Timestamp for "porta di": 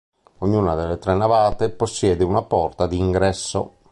2.41-2.97